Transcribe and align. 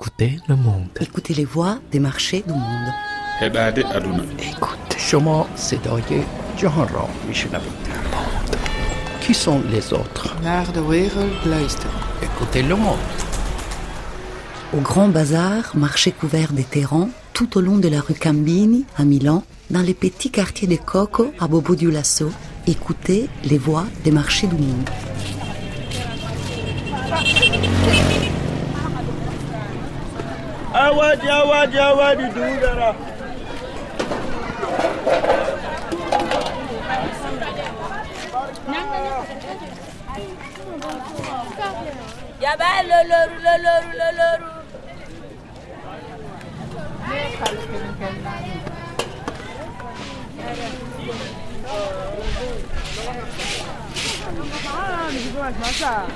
Écoutez 0.00 0.38
le 0.46 0.54
monde. 0.54 0.86
Écoutez 1.00 1.34
les 1.34 1.44
voix 1.44 1.80
des 1.90 1.98
marchés 1.98 2.44
du 2.46 2.52
monde. 2.52 2.92
Écoutez. 4.38 4.96
Shoma 4.96 5.44
Sedoye 5.56 6.24
Johanra 6.56 7.08
Monde. 7.26 8.56
Qui 9.20 9.34
sont 9.34 9.60
les 9.72 9.92
autres? 9.92 10.36
Écoutez 12.22 12.62
le 12.62 12.76
monde. 12.76 12.96
Au 14.72 14.78
grand 14.78 15.08
bazar, 15.08 15.76
marché 15.76 16.12
couvert 16.12 16.52
des 16.52 16.62
terrains, 16.62 17.08
tout 17.32 17.58
au 17.58 17.60
long 17.60 17.78
de 17.78 17.88
la 17.88 18.00
rue 18.00 18.14
Cambini, 18.14 18.84
à 18.96 19.04
Milan, 19.04 19.42
dans 19.70 19.82
les 19.82 19.94
petits 19.94 20.30
quartiers 20.30 20.68
de 20.68 20.76
Coco, 20.76 21.32
à 21.40 21.48
Bobo 21.48 21.74
du 21.74 21.90
Lasso, 21.90 22.30
écoutez 22.68 23.28
les 23.42 23.58
voix 23.58 23.86
des 24.04 24.12
marchés 24.12 24.46
du 24.46 24.54
monde. 24.54 24.90
Awadi, 30.74 31.28
awadi, 31.28 31.78
awadi, 31.78 32.24
dungara. 32.34 32.94
Yaba 42.40 42.70
loloru, 42.88 43.36
loloru, 43.44 43.90
loloru. 44.00 44.48
Ah, 54.70 55.08
me 55.12 55.18
digo 55.18 55.40
mais 55.42 55.58
massa. 55.58 56.06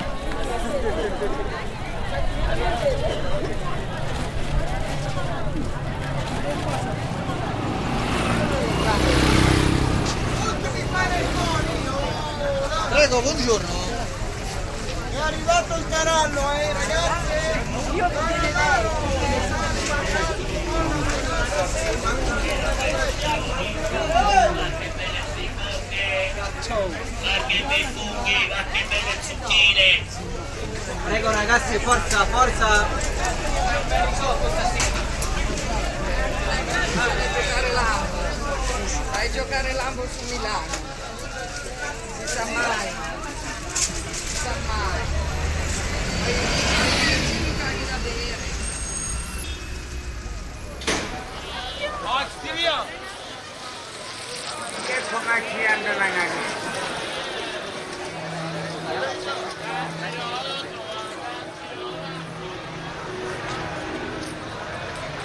Prego 13.12 13.20
buongiorno. 13.20 13.68
È 15.10 15.16
arrivato 15.16 15.74
il 15.76 15.88
carallo 15.90 16.52
eh 16.52 16.72
ragazzi. 16.72 17.30
Prego 31.04 31.30
ragazzi 31.30 31.78
forza 31.80 32.24
forza. 32.24 32.86
Vai 39.12 39.32
giocare 39.32 39.72
Lambo 39.74 40.06
su 40.08 40.24
Milano. 40.32 40.91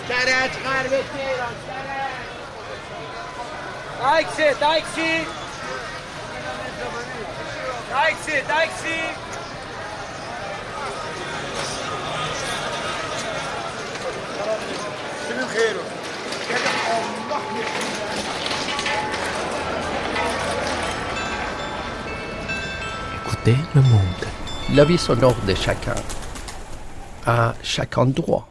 کرج 0.09 0.51
غرب 0.63 0.89
تهران 0.89 1.55
تاکسی 3.99 4.53
تاکسی 4.59 5.25
تاکسی 7.91 8.41
تاکسی 8.41 9.01
شنو 15.27 15.47
خيره 15.47 15.96
le 23.75 23.81
monde. 23.81 24.25
La 24.73 24.83
vie 24.83 24.97
sonore 24.97 25.35
de 25.47 25.53
chacun 25.53 25.95
à 27.25 27.53
chaque 27.63 27.97
endroit. 27.97 28.47